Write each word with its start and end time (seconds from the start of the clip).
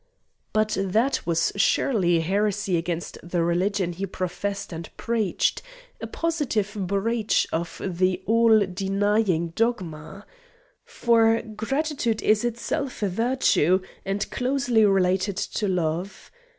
But 0.51 0.75
that 0.79 1.27
was 1.27 1.51
surely 1.57 2.17
a 2.17 2.21
heresy 2.21 2.75
against 2.75 3.19
the 3.21 3.43
religion 3.43 3.93
he 3.93 4.07
professed 4.07 4.73
and 4.73 4.89
preached 4.97 5.61
a 6.01 6.07
positive 6.07 6.73
breach 6.75 7.45
of 7.51 7.79
the 7.85 8.23
all 8.25 8.65
denying 8.65 9.49
dogma! 9.49 10.25
For 10.85 11.43
Gratitude 11.43 12.23
is 12.23 12.43
itself 12.43 13.03
a 13.03 13.09
virtue 13.09 13.79
and 14.03 14.27
closely 14.31 14.85
related 14.85 15.37
to 15.37 15.67
Love. 15.67 16.31